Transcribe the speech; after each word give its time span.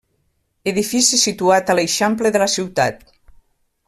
Edifici 0.71 1.19
situat 1.25 1.69
a 1.69 1.75
l'eixample 1.81 2.31
de 2.37 2.41
la 2.45 2.51
ciutat. 2.57 3.05